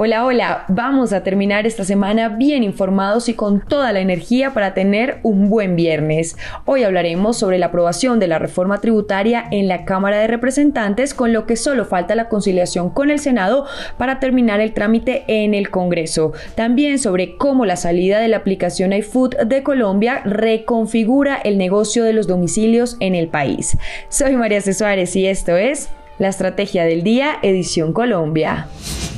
Hola, 0.00 0.24
hola, 0.24 0.64
vamos 0.68 1.12
a 1.12 1.24
terminar 1.24 1.66
esta 1.66 1.82
semana 1.82 2.28
bien 2.28 2.62
informados 2.62 3.28
y 3.28 3.34
con 3.34 3.60
toda 3.60 3.92
la 3.92 3.98
energía 3.98 4.54
para 4.54 4.72
tener 4.72 5.18
un 5.24 5.50
buen 5.50 5.74
viernes. 5.74 6.36
Hoy 6.66 6.84
hablaremos 6.84 7.36
sobre 7.36 7.58
la 7.58 7.66
aprobación 7.66 8.20
de 8.20 8.28
la 8.28 8.38
reforma 8.38 8.80
tributaria 8.80 9.46
en 9.50 9.66
la 9.66 9.84
Cámara 9.84 10.20
de 10.20 10.28
Representantes, 10.28 11.14
con 11.14 11.32
lo 11.32 11.46
que 11.46 11.56
solo 11.56 11.84
falta 11.84 12.14
la 12.14 12.28
conciliación 12.28 12.90
con 12.90 13.10
el 13.10 13.18
Senado 13.18 13.66
para 13.96 14.20
terminar 14.20 14.60
el 14.60 14.72
trámite 14.72 15.24
en 15.26 15.52
el 15.52 15.68
Congreso. 15.68 16.32
También 16.54 17.00
sobre 17.00 17.36
cómo 17.36 17.66
la 17.66 17.74
salida 17.74 18.20
de 18.20 18.28
la 18.28 18.36
aplicación 18.36 18.92
iFood 18.92 19.34
de 19.46 19.64
Colombia 19.64 20.22
reconfigura 20.24 21.40
el 21.42 21.58
negocio 21.58 22.04
de 22.04 22.12
los 22.12 22.28
domicilios 22.28 22.96
en 23.00 23.16
el 23.16 23.26
país. 23.26 23.76
Soy 24.10 24.36
María 24.36 24.60
C. 24.60 24.74
Suárez 24.74 25.16
y 25.16 25.26
esto 25.26 25.56
es 25.56 25.88
La 26.20 26.28
Estrategia 26.28 26.84
del 26.84 27.02
Día, 27.02 27.40
Edición 27.42 27.92
Colombia. 27.92 28.68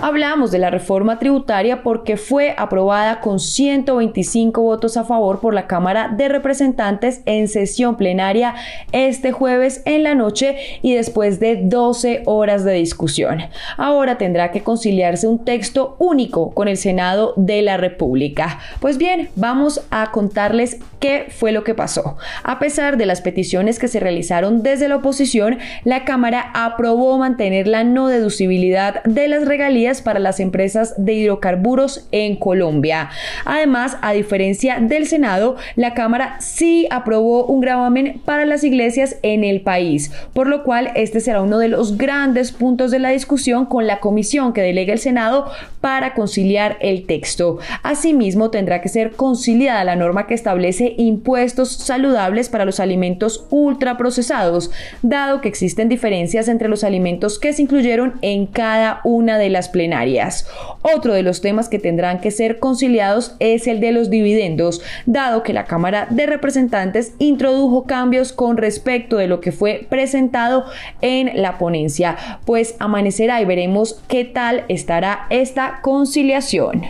Hablamos 0.00 0.50
de 0.50 0.58
la 0.58 0.70
reforma 0.70 1.18
tributaria 1.18 1.82
porque 1.82 2.16
fue 2.16 2.54
aprobada 2.56 3.20
con 3.20 3.40
125 3.40 4.62
votos 4.62 4.96
a 4.96 5.04
favor 5.04 5.40
por 5.40 5.52
la 5.52 5.66
Cámara 5.66 6.08
de 6.16 6.28
Representantes 6.28 7.20
en 7.26 7.48
sesión 7.48 7.96
plenaria 7.96 8.54
este 8.92 9.32
jueves 9.32 9.82
en 9.84 10.02
la 10.02 10.14
noche 10.14 10.56
y 10.80 10.94
después 10.94 11.40
de 11.40 11.56
12 11.62 12.22
horas 12.24 12.64
de 12.64 12.72
discusión. 12.74 13.42
Ahora 13.76 14.16
tendrá 14.16 14.50
que 14.50 14.62
conciliarse 14.62 15.28
un 15.28 15.44
texto 15.44 15.96
único 15.98 16.52
con 16.54 16.68
el 16.68 16.78
Senado 16.78 17.34
de 17.36 17.60
la 17.60 17.76
República. 17.76 18.60
Pues 18.80 18.96
bien, 18.96 19.28
vamos 19.34 19.82
a 19.90 20.10
contarles 20.10 20.78
qué 21.00 21.26
fue 21.28 21.52
lo 21.52 21.64
que 21.64 21.74
pasó. 21.74 22.16
A 22.44 22.58
pesar 22.58 22.96
de 22.96 23.06
las 23.06 23.20
peticiones 23.20 23.78
que 23.78 23.88
se 23.88 24.00
realizaron 24.00 24.62
desde 24.62 24.88
la 24.88 24.96
oposición, 24.96 25.58
la 25.84 26.04
Cámara 26.04 26.50
aprobó 26.54 27.18
mantener 27.18 27.66
la 27.66 27.84
no 27.84 28.08
deducibilidad 28.08 29.02
de 29.04 29.28
las 29.28 29.44
regalías 29.44 29.65
para 30.04 30.20
las 30.20 30.38
empresas 30.38 30.94
de 30.96 31.14
hidrocarburos 31.14 32.06
en 32.12 32.36
Colombia. 32.36 33.10
Además, 33.44 33.96
a 34.00 34.12
diferencia 34.12 34.78
del 34.80 35.06
Senado, 35.08 35.56
la 35.74 35.92
Cámara 35.92 36.36
sí 36.40 36.86
aprobó 36.90 37.46
un 37.46 37.60
gravamen 37.60 38.20
para 38.24 38.46
las 38.46 38.62
iglesias 38.62 39.16
en 39.22 39.42
el 39.42 39.62
país, 39.62 40.12
por 40.34 40.46
lo 40.46 40.62
cual 40.62 40.92
este 40.94 41.18
será 41.18 41.42
uno 41.42 41.58
de 41.58 41.68
los 41.68 41.98
grandes 41.98 42.52
puntos 42.52 42.92
de 42.92 43.00
la 43.00 43.10
discusión 43.10 43.66
con 43.66 43.88
la 43.88 43.98
comisión 43.98 44.52
que 44.52 44.62
delega 44.62 44.92
el 44.92 45.00
Senado 45.00 45.50
para 45.80 46.14
conciliar 46.14 46.76
el 46.80 47.04
texto. 47.06 47.58
Asimismo, 47.82 48.50
tendrá 48.50 48.80
que 48.80 48.88
ser 48.88 49.12
conciliada 49.12 49.82
la 49.82 49.96
norma 49.96 50.28
que 50.28 50.34
establece 50.34 50.94
impuestos 50.96 51.72
saludables 51.72 52.48
para 52.48 52.64
los 52.64 52.78
alimentos 52.78 53.46
ultraprocesados, 53.50 54.70
dado 55.02 55.40
que 55.40 55.48
existen 55.48 55.88
diferencias 55.88 56.48
entre 56.48 56.68
los 56.68 56.84
alimentos 56.84 57.40
que 57.40 57.52
se 57.52 57.62
incluyeron 57.62 58.14
en 58.22 58.46
cada 58.46 59.00
una 59.04 59.38
de 59.38 59.48
las 59.48 59.55
plenarias. 59.68 60.46
Otro 60.82 61.14
de 61.14 61.22
los 61.22 61.40
temas 61.40 61.68
que 61.68 61.78
tendrán 61.78 62.20
que 62.20 62.30
ser 62.30 62.58
conciliados 62.58 63.34
es 63.40 63.66
el 63.66 63.80
de 63.80 63.92
los 63.92 64.10
dividendos, 64.10 64.82
dado 65.06 65.42
que 65.42 65.52
la 65.52 65.64
Cámara 65.64 66.06
de 66.10 66.26
Representantes 66.26 67.14
introdujo 67.18 67.84
cambios 67.86 68.32
con 68.32 68.56
respecto 68.56 69.16
de 69.16 69.26
lo 69.26 69.40
que 69.40 69.52
fue 69.52 69.86
presentado 69.88 70.64
en 71.00 71.40
la 71.40 71.58
ponencia. 71.58 72.16
Pues 72.44 72.76
amanecerá 72.78 73.40
y 73.40 73.44
veremos 73.44 74.00
qué 74.08 74.24
tal 74.24 74.64
estará 74.68 75.26
esta 75.30 75.80
conciliación. 75.82 76.82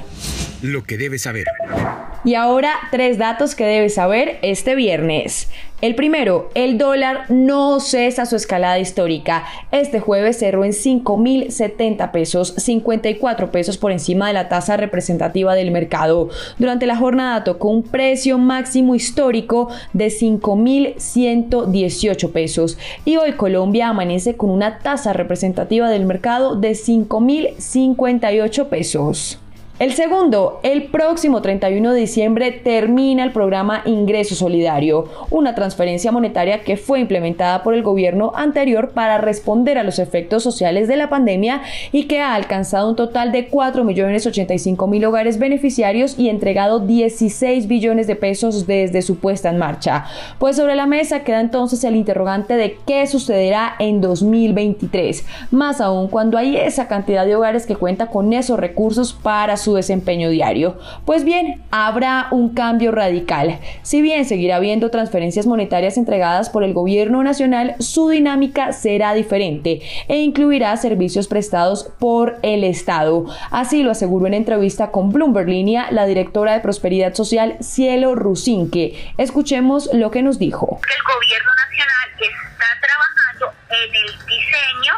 Lo 0.62 0.84
que 0.84 0.96
debes 0.96 1.22
saber. 1.22 1.46
Y 2.24 2.34
ahora 2.34 2.72
tres 2.90 3.18
datos 3.18 3.54
que 3.54 3.64
debes 3.64 3.94
saber 3.94 4.38
este 4.42 4.74
viernes. 4.74 5.48
El 5.82 5.94
primero, 5.94 6.48
el 6.54 6.78
dólar 6.78 7.26
no 7.28 7.80
cesa 7.80 8.24
su 8.24 8.34
escalada 8.34 8.78
histórica. 8.78 9.44
Este 9.72 10.00
jueves 10.00 10.38
cerró 10.38 10.64
en 10.64 10.72
5.070 10.72 12.12
pesos, 12.12 12.54
54 12.56 13.52
pesos 13.52 13.76
por 13.76 13.92
encima 13.92 14.28
de 14.28 14.32
la 14.32 14.48
tasa 14.48 14.78
representativa 14.78 15.54
del 15.54 15.72
mercado. 15.72 16.30
Durante 16.58 16.86
la 16.86 16.96
jornada 16.96 17.44
tocó 17.44 17.68
un 17.68 17.82
precio 17.82 18.38
máximo 18.38 18.94
histórico 18.94 19.68
de 19.92 20.06
5.118 20.06 22.32
pesos. 22.32 22.78
Y 23.04 23.18
hoy 23.18 23.32
Colombia 23.32 23.88
amanece 23.88 24.34
con 24.34 24.48
una 24.48 24.78
tasa 24.78 25.12
representativa 25.12 25.90
del 25.90 26.06
mercado 26.06 26.56
de 26.56 26.70
5.058 26.70 28.68
pesos. 28.70 29.40
El 29.78 29.92
segundo, 29.92 30.58
el 30.62 30.84
próximo 30.84 31.42
31 31.42 31.92
de 31.92 32.00
diciembre 32.00 32.50
termina 32.50 33.22
el 33.22 33.32
programa 33.32 33.82
Ingreso 33.84 34.34
Solidario, 34.34 35.04
una 35.28 35.54
transferencia 35.54 36.10
monetaria 36.10 36.62
que 36.62 36.78
fue 36.78 36.98
implementada 36.98 37.62
por 37.62 37.74
el 37.74 37.82
gobierno 37.82 38.32
anterior 38.34 38.92
para 38.92 39.18
responder 39.18 39.76
a 39.76 39.82
los 39.82 39.98
efectos 39.98 40.42
sociales 40.42 40.88
de 40.88 40.96
la 40.96 41.10
pandemia 41.10 41.60
y 41.92 42.04
que 42.04 42.20
ha 42.20 42.34
alcanzado 42.34 42.88
un 42.88 42.96
total 42.96 43.32
de 43.32 43.50
4.085.000 43.50 45.06
hogares 45.06 45.38
beneficiarios 45.38 46.18
y 46.18 46.30
entregado 46.30 46.80
16 46.80 47.68
billones 47.68 48.06
de 48.06 48.16
pesos 48.16 48.66
desde 48.66 49.02
su 49.02 49.18
puesta 49.18 49.50
en 49.50 49.58
marcha. 49.58 50.06
Pues 50.38 50.56
sobre 50.56 50.74
la 50.74 50.86
mesa 50.86 51.20
queda 51.20 51.42
entonces 51.42 51.84
el 51.84 51.96
interrogante 51.96 52.54
de 52.54 52.78
qué 52.86 53.06
sucederá 53.06 53.74
en 53.78 54.00
2023, 54.00 55.26
más 55.50 55.82
aún 55.82 56.08
cuando 56.08 56.38
hay 56.38 56.56
esa 56.56 56.88
cantidad 56.88 57.26
de 57.26 57.36
hogares 57.36 57.66
que 57.66 57.76
cuenta 57.76 58.06
con 58.06 58.32
esos 58.32 58.58
recursos 58.58 59.12
para 59.12 59.58
su 59.58 59.65
su 59.66 59.74
desempeño 59.74 60.30
diario. 60.30 60.78
Pues 61.04 61.24
bien, 61.24 61.60
habrá 61.72 62.28
un 62.30 62.54
cambio 62.54 62.92
radical. 62.92 63.58
Si 63.82 64.00
bien 64.00 64.24
seguirá 64.24 64.56
habiendo 64.56 64.92
transferencias 64.92 65.44
monetarias 65.44 65.96
entregadas 65.96 66.50
por 66.50 66.62
el 66.62 66.72
gobierno 66.72 67.24
nacional, 67.24 67.74
su 67.80 68.08
dinámica 68.08 68.72
será 68.72 69.12
diferente 69.12 69.82
e 70.06 70.18
incluirá 70.18 70.76
servicios 70.76 71.26
prestados 71.26 71.92
por 71.98 72.38
el 72.44 72.62
Estado. 72.62 73.26
Así 73.50 73.82
lo 73.82 73.90
aseguró 73.90 74.28
en 74.28 74.34
entrevista 74.34 74.92
con 74.92 75.10
Bloomberg 75.10 75.48
Línea 75.48 75.88
la 75.90 76.06
directora 76.06 76.52
de 76.52 76.60
Prosperidad 76.60 77.14
Social, 77.14 77.56
Cielo 77.60 78.14
Rusinque. 78.14 79.12
Escuchemos 79.18 79.90
lo 79.92 80.12
que 80.12 80.22
nos 80.22 80.38
dijo. 80.38 80.78
El 80.80 81.02
gobierno 81.12 81.50
nacional 81.66 82.08
está 82.20 82.66
trabajando 82.86 83.52
en 83.70 83.94
el 83.96 84.12
diseño, 84.26 84.94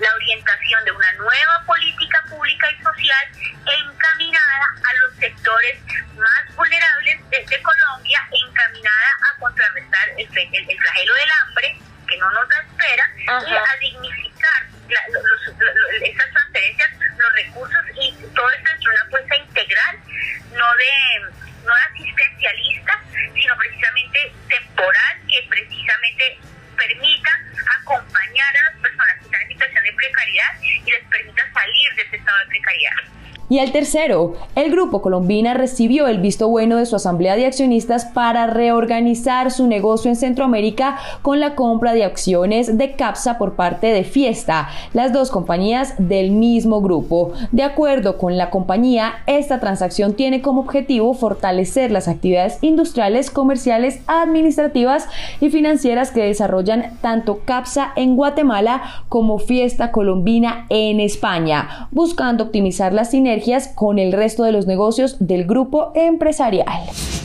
la 0.00 0.12
orientación 0.12 0.84
de 0.84 0.90
una 0.90 1.12
nueva 1.12 1.62
política 1.66 2.24
pública 2.28 2.66
y 2.72 2.82
social 2.82 3.48
encaminada 3.68 4.66
a 4.84 4.92
los 4.94 5.16
sectores 5.16 5.78
más 6.16 6.56
vulnerables 6.56 7.18
de, 7.30 7.62
Colombia, 7.62 8.28
encaminada 8.32 9.10
a 9.30 9.38
contrarrestar 9.38 10.08
el, 10.16 10.28
flagelo 10.28 11.14
del 11.14 11.30
hambre 11.42 11.78
que 12.08 12.16
no 12.18 12.30
nos 12.30 12.48
da 12.48 12.58
espera 12.60 13.10
y 13.16 13.56
a 13.56 13.76
dignificar 13.80 14.66
esas 16.02 16.30
transferencias, 16.30 16.90
los 17.18 17.32
recursos 17.34 17.84
y 18.00 18.12
todo 18.34 18.50
esto 18.50 18.70
es 18.78 18.86
una 18.86 19.02
apuesta 19.02 19.36
integral, 19.36 19.98
no 20.52 20.74
de 20.76 21.48
no 21.64 21.74
asistencialista, 21.90 23.02
sino 23.34 23.56
precisamente 23.56 24.32
temporal, 24.48 25.20
que 25.28 25.46
precisamente 25.50 26.38
permita 26.76 27.30
acompañar 27.80 28.56
a 28.56 28.72
las 28.72 28.80
personas 28.80 29.14
que 29.18 29.24
están 29.24 29.42
en 29.42 29.48
situación 29.48 29.84
de 29.84 29.92
precariedad 29.92 30.60
y 30.62 30.90
les 30.90 31.04
permita 31.04 31.52
salir 31.52 31.94
de 31.94 32.02
ese 32.02 32.16
estado 32.16 32.38
de 32.38 32.46
precariedad. 32.46 33.18
Y 33.50 33.60
el 33.60 33.72
tercero, 33.72 34.34
el 34.54 34.70
Grupo 34.70 35.00
Colombina 35.00 35.54
recibió 35.54 36.06
el 36.06 36.18
visto 36.18 36.48
bueno 36.48 36.76
de 36.76 36.84
su 36.84 36.96
Asamblea 36.96 37.34
de 37.34 37.46
Accionistas 37.46 38.04
para 38.04 38.46
reorganizar 38.46 39.50
su 39.50 39.66
negocio 39.66 40.10
en 40.10 40.16
Centroamérica 40.16 40.98
con 41.22 41.40
la 41.40 41.54
compra 41.54 41.94
de 41.94 42.04
acciones 42.04 42.76
de 42.76 42.92
CAPSA 42.92 43.38
por 43.38 43.54
parte 43.54 43.86
de 43.86 44.04
Fiesta, 44.04 44.68
las 44.92 45.14
dos 45.14 45.30
compañías 45.30 45.94
del 45.96 46.30
mismo 46.30 46.82
grupo. 46.82 47.32
De 47.50 47.62
acuerdo 47.62 48.18
con 48.18 48.36
la 48.36 48.50
compañía, 48.50 49.14
esta 49.26 49.60
transacción 49.60 50.12
tiene 50.12 50.42
como 50.42 50.60
objetivo 50.60 51.14
fortalecer 51.14 51.90
las 51.90 52.06
actividades 52.06 52.58
industriales, 52.60 53.30
comerciales, 53.30 54.00
administrativas 54.08 55.08
y 55.40 55.48
financieras 55.48 56.10
que 56.10 56.24
desarrollan 56.24 56.98
tanto 57.00 57.40
CAPSA 57.46 57.92
en 57.96 58.14
Guatemala 58.14 58.82
como 59.08 59.38
Fiesta 59.38 59.90
Colombina 59.90 60.66
en 60.68 61.00
España, 61.00 61.88
buscando 61.92 62.44
optimizar 62.44 62.92
las 62.92 63.12
sinergias 63.12 63.37
con 63.74 63.98
el 63.98 64.12
resto 64.12 64.44
de 64.44 64.52
los 64.52 64.66
negocios 64.66 65.16
del 65.20 65.46
grupo 65.46 65.92
empresarial. 65.94 66.66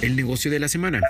El 0.01 0.15
negocio 0.15 0.51
de 0.51 0.59
la 0.59 0.67
semana. 0.67 1.01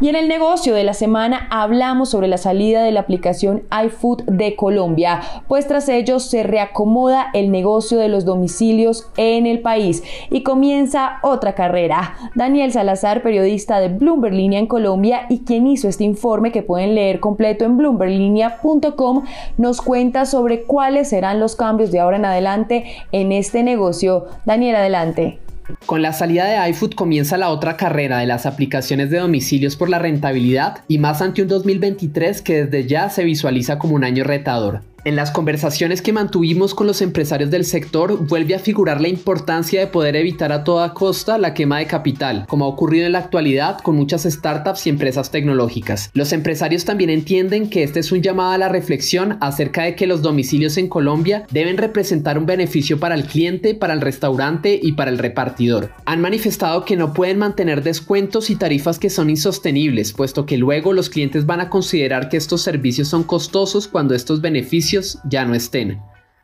Y 0.00 0.08
en 0.08 0.16
el 0.16 0.28
negocio 0.28 0.74
de 0.74 0.82
la 0.82 0.94
semana 0.94 1.46
hablamos 1.50 2.08
sobre 2.08 2.26
la 2.26 2.38
salida 2.38 2.82
de 2.82 2.90
la 2.90 3.00
aplicación 3.00 3.64
iFood 3.84 4.22
de 4.22 4.56
Colombia, 4.56 5.20
pues 5.46 5.68
tras 5.68 5.90
ello 5.90 6.20
se 6.20 6.42
reacomoda 6.42 7.26
el 7.34 7.50
negocio 7.50 7.98
de 7.98 8.08
los 8.08 8.24
domicilios 8.24 9.10
en 9.18 9.46
el 9.46 9.60
país 9.60 10.02
y 10.30 10.42
comienza 10.42 11.18
otra 11.22 11.54
carrera. 11.54 12.16
Daniel 12.34 12.72
Salazar, 12.72 13.22
periodista 13.22 13.78
de 13.78 13.88
Bloomberg 13.88 14.32
Línea 14.32 14.58
en 14.58 14.66
Colombia 14.66 15.26
y 15.28 15.40
quien 15.40 15.66
hizo 15.66 15.86
este 15.86 16.04
informe 16.04 16.50
que 16.50 16.62
pueden 16.62 16.94
leer 16.94 17.20
completo 17.20 17.66
en 17.66 17.76
bloomberglinea.com, 17.76 19.24
nos 19.58 19.82
cuenta 19.82 20.24
sobre 20.24 20.62
cuáles 20.62 21.10
serán 21.10 21.40
los 21.40 21.56
cambios 21.56 21.90
de 21.90 22.00
ahora 22.00 22.16
en 22.16 22.24
adelante 22.24 22.84
en 23.12 23.32
este 23.32 23.62
negocio. 23.62 24.26
Daniel, 24.46 24.76
adelante. 24.76 25.40
Con 25.86 26.02
la 26.02 26.12
salida 26.12 26.44
de 26.44 26.70
iFood 26.70 26.94
comienza 26.94 27.36
la 27.36 27.50
otra 27.50 27.76
carrera 27.76 28.18
de 28.18 28.26
las 28.26 28.46
aplicaciones 28.46 29.10
de 29.10 29.18
domicilios 29.18 29.76
por 29.76 29.88
la 29.88 29.98
rentabilidad 29.98 30.84
y 30.88 30.98
más 30.98 31.22
ante 31.22 31.42
un 31.42 31.48
2023 31.48 32.42
que 32.42 32.64
desde 32.64 32.88
ya 32.88 33.10
se 33.10 33.24
visualiza 33.24 33.78
como 33.78 33.94
un 33.94 34.04
año 34.04 34.24
retador. 34.24 34.82
En 35.02 35.16
las 35.16 35.30
conversaciones 35.30 36.02
que 36.02 36.12
mantuvimos 36.12 36.74
con 36.74 36.86
los 36.86 37.00
empresarios 37.00 37.50
del 37.50 37.64
sector 37.64 38.26
vuelve 38.26 38.54
a 38.54 38.58
figurar 38.58 39.00
la 39.00 39.08
importancia 39.08 39.80
de 39.80 39.86
poder 39.86 40.14
evitar 40.14 40.52
a 40.52 40.62
toda 40.62 40.92
costa 40.92 41.38
la 41.38 41.54
quema 41.54 41.78
de 41.78 41.86
capital, 41.86 42.44
como 42.46 42.66
ha 42.66 42.68
ocurrido 42.68 43.06
en 43.06 43.12
la 43.12 43.20
actualidad 43.20 43.78
con 43.78 43.96
muchas 43.96 44.24
startups 44.24 44.86
y 44.86 44.90
empresas 44.90 45.30
tecnológicas. 45.30 46.10
Los 46.12 46.34
empresarios 46.34 46.84
también 46.84 47.08
entienden 47.08 47.70
que 47.70 47.82
este 47.82 48.00
es 48.00 48.12
un 48.12 48.20
llamado 48.20 48.50
a 48.50 48.58
la 48.58 48.68
reflexión 48.68 49.38
acerca 49.40 49.84
de 49.84 49.94
que 49.94 50.06
los 50.06 50.20
domicilios 50.20 50.76
en 50.76 50.88
Colombia 50.88 51.46
deben 51.50 51.78
representar 51.78 52.36
un 52.36 52.44
beneficio 52.44 53.00
para 53.00 53.14
el 53.14 53.24
cliente, 53.24 53.74
para 53.74 53.94
el 53.94 54.02
restaurante 54.02 54.78
y 54.82 54.92
para 54.92 55.10
el 55.10 55.16
repartidor. 55.16 55.92
Han 56.04 56.20
manifestado 56.20 56.84
que 56.84 56.96
no 56.96 57.14
pueden 57.14 57.38
mantener 57.38 57.82
descuentos 57.82 58.50
y 58.50 58.56
tarifas 58.56 58.98
que 58.98 59.08
son 59.08 59.30
insostenibles, 59.30 60.12
puesto 60.12 60.44
que 60.44 60.58
luego 60.58 60.92
los 60.92 61.08
clientes 61.08 61.46
van 61.46 61.62
a 61.62 61.70
considerar 61.70 62.28
que 62.28 62.36
estos 62.36 62.60
servicios 62.60 63.08
son 63.08 63.24
costosos 63.24 63.88
cuando 63.88 64.14
estos 64.14 64.42
beneficios 64.42 64.89
ya 65.24 65.44
no 65.44 65.54
estén. 65.54 66.00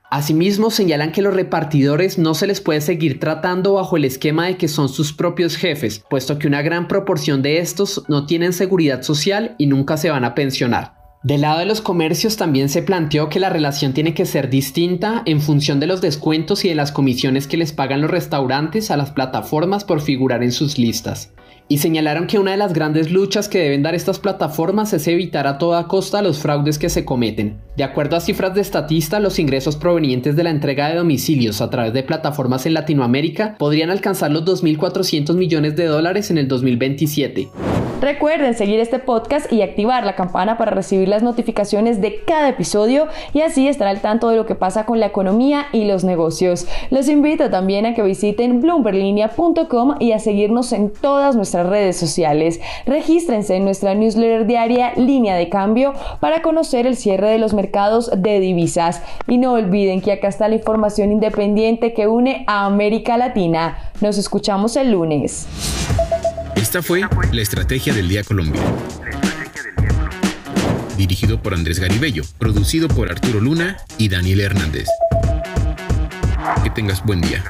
Asimismo, 0.09 0.71
señalan 0.71 1.11
que 1.11 1.21
los 1.21 1.35
repartidores 1.35 2.17
no 2.17 2.35
se 2.35 2.47
les 2.47 2.61
puede 2.61 2.81
seguir 2.81 3.19
tratando 3.19 3.75
bajo 3.75 3.97
el 3.97 4.05
esquema 4.05 4.47
de 4.47 4.57
que 4.57 4.69
son 4.69 4.89
sus 4.89 5.13
propios 5.13 5.57
jefes, 5.57 6.05
puesto 6.09 6.39
que 6.39 6.47
una 6.47 6.63
gran 6.63 6.87
proporción 6.87 7.43
de 7.43 7.59
estos 7.59 8.05
no 8.09 8.25
tienen 8.25 8.53
seguridad 8.53 9.03
social 9.03 9.57
y 9.59 9.67
nunca 9.67 9.97
se 9.97 10.11
van 10.11 10.25
a 10.25 10.35
pensionar. 10.35 10.95
Del 11.25 11.41
lado 11.41 11.59
de 11.59 11.67
los 11.67 11.81
comercios 11.81 12.37
también 12.37 12.69
se 12.69 12.83
planteó 12.83 13.29
que 13.29 13.41
la 13.41 13.51
relación 13.51 13.95
tiene 13.95 14.15
que 14.15 14.27
ser 14.27 14.49
distinta 14.49 15.23
en 15.27 15.41
función 15.41 15.81
de 15.81 15.89
los 15.89 16.01
descuentos 16.01 16.65
y 16.65 16.69
de 16.69 16.77
las 16.77 16.93
comisiones 16.93 17.49
que 17.49 17.57
les 17.57 17.73
pagan 17.73 18.01
los 18.01 18.11
restaurantes 18.11 18.93
a 18.93 18.97
las 18.97 19.11
plataformas 19.11 19.83
por 19.83 20.01
figurar 20.01 20.45
en 20.45 20.53
sus 20.53 20.79
listas 20.79 21.33
y 21.69 21.79
señalaron 21.79 22.27
que 22.27 22.39
una 22.39 22.53
de 22.53 22.57
las 22.57 22.73
grandes 22.73 23.11
luchas 23.11 23.49
que 23.49 23.59
deben 23.59 23.83
dar 23.83 23.95
estas 23.95 24.19
plataformas 24.19 24.93
es 24.93 25.09
evitar 25.09 25.47
a 25.47 25.59
toda 25.59 25.89
costa 25.89 26.23
los 26.23 26.39
fraudes 26.39 26.79
que 26.79 26.89
se 26.89 27.05
cometen. 27.05 27.59
De 27.77 27.85
acuerdo 27.85 28.17
a 28.17 28.21
cifras 28.21 28.55
de 28.55 28.61
Estatista, 28.61 29.21
los 29.21 29.39
ingresos 29.39 29.77
provenientes 29.77 30.37
de 30.37 30.45
la 30.45 30.51
entrega 30.51 30.89
de 30.89 30.97
domicilios 30.97 31.61
a 31.61 31.71
través 31.71 31.93
de 31.93 32.03
plataformas 32.03 32.67
en 32.67 32.75
Latinoamérica 32.75 33.57
podrían 33.59 33.91
alcanzar 33.91 34.31
los 34.31 34.45
2.400 34.45 35.35
millones 35.35 35.77
de 35.77 35.87
dólares 35.87 36.31
en 36.31 36.39
el 36.39 36.49
2027. 36.49 37.49
Recuerden 38.01 38.55
seguir 38.55 38.79
este 38.79 38.99
podcast 38.99 39.51
y 39.51 39.63
activar 39.63 40.05
la 40.05 40.17
campana 40.17 40.59
para 40.59 40.71
recibir 40.71 41.09
las 41.09 41.23
notificaciones 41.23 42.03
de 42.03 42.23
cada 42.27 42.51
episodio 42.51 43.09
y 43.33 43.41
así 43.41 43.69
estar 43.69 43.89
al 43.89 44.03
tanto 44.03 44.29
de 44.29 44.37
lo 44.37 44.45
que 44.45 44.55
pasa 44.55 44.85
con 44.85 45.01
la 45.01 45.07
economía 45.07 45.69
y 45.73 45.87
los 45.87 46.05
negocios. 46.05 46.69
Los 46.91 47.09
invito 47.09 47.49
también 47.49 47.87
a 47.87 47.95
que 47.95 48.03
visiten 48.03 48.61
bloomberlinia.com 48.61 49.97
y 49.99 50.13
a 50.13 50.19
seguirnos 50.19 50.73
en 50.73 50.93
todas 50.93 51.37
nuestras 51.37 51.56
redes 51.65 51.97
sociales. 51.97 52.61
Regístrense 52.85 53.57
en 53.57 53.65
nuestra 53.65 53.95
newsletter 53.95 54.47
diaria 54.47 54.93
Línea 54.97 55.37
de 55.37 55.49
Cambio 55.49 55.95
para 56.21 56.43
conocer 56.43 56.87
el 56.87 56.97
cierre 56.97 57.31
de 57.31 57.39
los 57.39 57.55
mercados 57.55 58.11
de 58.17 58.41
divisas. 58.41 59.03
Y 59.29 59.39
no 59.39 59.55
olviden 59.55 60.01
que 60.01 60.13
acá 60.13 60.29
está 60.29 60.49
la 60.49 60.57
información 60.57 61.13
independiente 61.13 61.95
que 61.95 62.09
une 62.09 62.45
a 62.47 62.67
América 62.67 63.17
Latina. 63.17 63.91
Nos 64.01 64.19
escuchamos 64.19 64.77
el 64.77 64.91
lunes. 64.91 65.47
Esta 66.57 66.83
fue 66.83 67.03
la 67.33 67.43
Estrategia 67.43 67.95
del 67.95 68.09
Día 68.09 68.25
Colombia. 68.25 68.61
Dirigido 70.97 71.41
por 71.43 71.53
Andrés 71.53 71.79
Garibello, 71.79 72.23
producido 72.39 72.89
por 72.89 73.11
Arturo 73.11 73.41
Luna 73.41 73.77
y 73.99 74.09
Daniel 74.09 74.41
Hernández. 74.41 74.89
Que 76.65 76.71
tengas 76.71 77.05
buen 77.05 77.21
día. 77.21 77.45